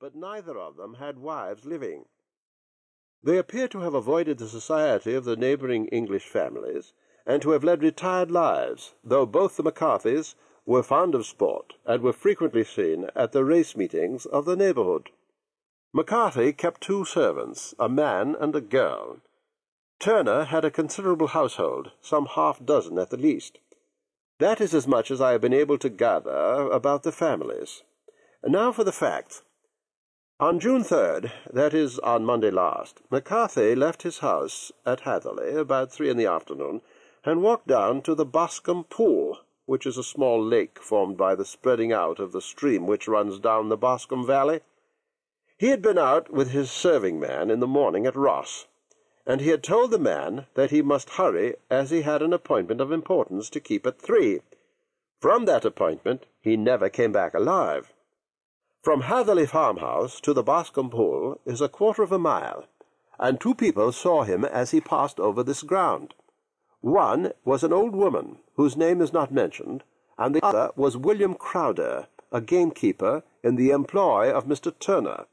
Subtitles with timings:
[0.00, 2.04] but neither of them had wives living.
[3.22, 6.92] They appear to have avoided the society of the neighbouring English families,
[7.26, 10.34] and to have led retired lives, though both the McCarthys
[10.64, 15.10] were fond of sport, and were frequently seen at the race meetings of the neighbourhood.
[15.92, 19.18] McCarthy kept two servants, a man and a girl.
[19.98, 23.58] Turner had a considerable household, some half dozen at the least.
[24.38, 27.82] That is as much as I have been able to gather about the families.
[28.44, 29.42] Now for the facts.
[30.40, 35.90] On June 3rd, that is, on Monday last, McCarthy left his house at Hatherley about
[35.90, 36.80] three in the afternoon,
[37.24, 41.44] and walked down to the Boscombe Pool, which is a small lake formed by the
[41.44, 44.60] spreading out of the stream which runs down the Boscombe Valley.
[45.58, 48.68] He had been out with his serving man in the morning at Ross,
[49.26, 52.80] and he had told the man that he must hurry as he had an appointment
[52.80, 54.42] of importance to keep at three.
[55.20, 57.92] From that appointment he never came back alive.
[58.82, 62.64] From Hatherley farmhouse to the Boscombe Pool is a quarter of a mile,
[63.18, 66.14] and two people saw him as he passed over this ground.
[66.80, 69.82] One was an old woman, whose name is not mentioned,
[70.16, 74.72] and the other was William Crowder, a gamekeeper in the employ of Mr.
[74.78, 75.26] Turner.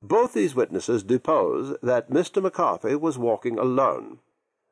[0.00, 2.40] Both these witnesses depose that Mr.
[2.40, 4.20] McCarthy was walking alone.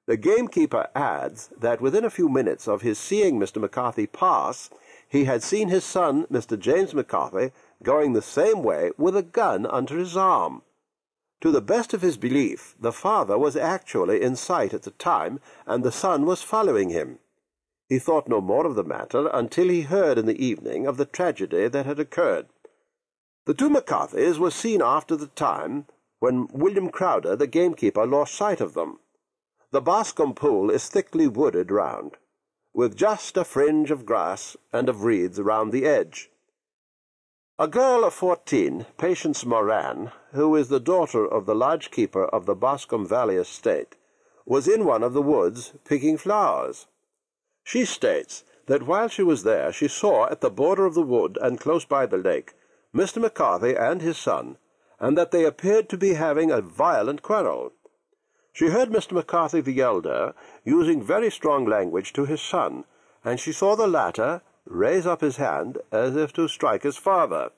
[0.07, 3.61] The gamekeeper adds that within a few minutes of his seeing Mr.
[3.61, 4.71] McCarthy pass,
[5.09, 6.59] he had seen his son, Mr.
[6.59, 10.63] James McCarthy, going the same way with a gun under his arm.
[11.43, 15.41] To the best of his belief, the father was actually in sight at the time,
[15.67, 17.19] and the son was following him.
[17.89, 21.05] He thought no more of the matter until he heard in the evening of the
[21.05, 22.47] tragedy that had occurred.
[23.45, 25.87] The two McCarthys were seen after the time
[26.19, 28.99] when William Crowder, the gamekeeper, lost sight of them.
[29.71, 32.17] The Boscombe Pool is thickly wooded round,
[32.73, 36.31] with just a fringe of grass and of reeds round the edge.
[37.59, 42.45] A girl of fourteen, Patience Moran, who is the daughter of the lodge keeper of
[42.45, 43.97] the Boscombe Valley estate,
[44.45, 46.87] was in one of the woods picking flowers.
[47.65, 51.39] She states that while she was there she saw at the border of the wood
[51.41, 52.53] and close by the lake
[52.94, 53.22] Mr.
[53.22, 54.59] McCarthy and his son,
[55.00, 57.73] and that they appeared to be having a violent quarrel.
[58.53, 59.12] She heard Mr.
[59.12, 62.84] McCarthy the elder using very strong language to his son,
[63.25, 67.50] and she saw the latter raise up his hand as if to strike his father.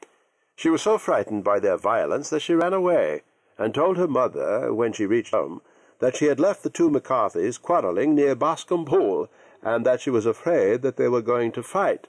[0.54, 3.22] She was so frightened by their violence that she ran away,
[3.56, 5.62] and told her mother, when she reached home,
[5.98, 9.28] that she had left the two McCarthys quarrelling near Boscombe Pool,
[9.62, 12.06] and that she was afraid that they were going to fight.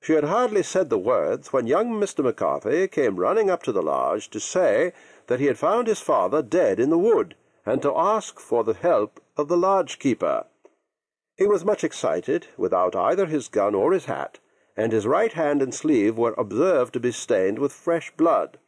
[0.00, 2.24] She had hardly said the words when young Mr.
[2.24, 4.92] McCarthy came running up to the lodge to say
[5.26, 7.34] that he had found his father dead in the wood,
[7.66, 10.46] and to ask for the help of the lodge keeper.
[11.40, 14.40] He was much excited, without either his gun or his hat,
[14.76, 18.58] and his right hand and sleeve were observed to be stained with fresh blood.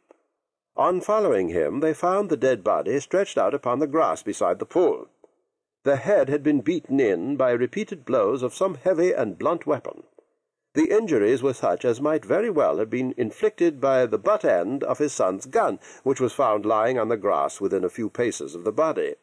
[0.75, 4.65] On following him, they found the dead body stretched out upon the grass beside the
[4.65, 5.07] pool.
[5.83, 10.05] The head had been beaten in by repeated blows of some heavy and blunt weapon.
[10.73, 14.83] The injuries were such as might very well have been inflicted by the butt end
[14.83, 18.55] of his son's gun, which was found lying on the grass within a few paces
[18.55, 19.13] of the body.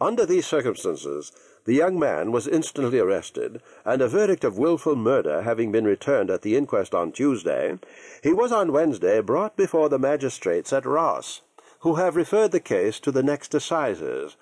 [0.00, 1.32] Under these circumstances,
[1.64, 6.30] the young man was instantly arrested, and a verdict of wilful murder having been returned
[6.30, 7.78] at the inquest on Tuesday,
[8.22, 11.40] he was on Wednesday brought before the magistrates at Ross,
[11.80, 14.36] who have referred the case to the next assizes.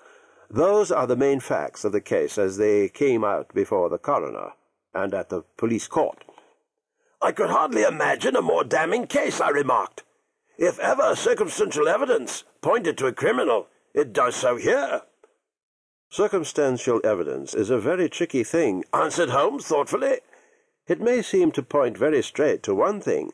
[0.49, 4.51] Those are the main facts of the case as they came out before the coroner
[4.93, 6.23] and at the police court.
[7.21, 10.03] I could hardly imagine a more damning case, I remarked.
[10.57, 15.01] If ever circumstantial evidence pointed to a criminal, it does so here.
[16.09, 20.19] Circumstantial evidence is a very tricky thing, answered Holmes thoughtfully.
[20.87, 23.33] It may seem to point very straight to one thing,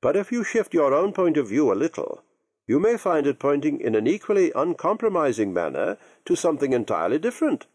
[0.00, 2.22] but if you shift your own point of view a little,
[2.66, 7.66] you may find it pointing in an equally uncompromising manner to something entirely different.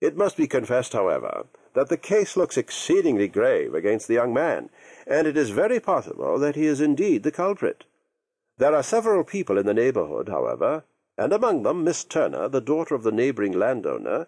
[0.00, 4.70] It must be confessed, however, that the case looks exceedingly grave against the young man,
[5.06, 7.84] and it is very possible that he is indeed the culprit.
[8.58, 10.84] There are several people in the neighbourhood, however,
[11.18, 14.26] and among them Miss Turner, the daughter of the neighbouring landowner,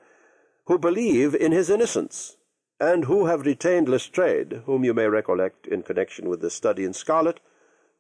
[0.67, 2.37] who believe in his innocence,
[2.81, 6.93] and who have retained Lestrade, whom you may recollect in connection with the study in
[6.93, 7.41] scarlet,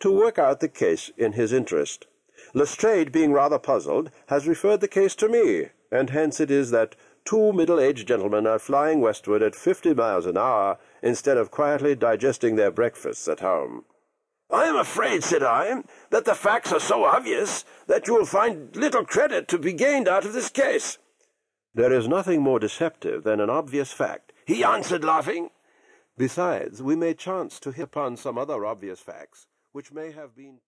[0.00, 2.06] to work out the case in his interest.
[2.54, 6.96] Lestrade, being rather puzzled, has referred the case to me, and hence it is that
[7.24, 12.56] two middle-aged gentlemen are flying westward at fifty miles an hour instead of quietly digesting
[12.56, 13.84] their breakfasts at home.
[14.52, 18.76] I am afraid, said I, that the facts are so obvious that you will find
[18.76, 20.98] little credit to be gained out of this case.
[21.74, 25.48] There is nothing more deceptive than an obvious fact, he answered, laughing.
[26.18, 30.58] Besides, we may chance to hit upon some other obvious facts, which may have been